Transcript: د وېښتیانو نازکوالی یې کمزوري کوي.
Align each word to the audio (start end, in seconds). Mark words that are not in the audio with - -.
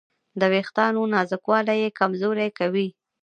د 0.39 0.41
وېښتیانو 0.53 1.01
نازکوالی 1.13 1.75
یې 1.83 1.95
کمزوري 1.99 2.49
کوي. 2.59 2.87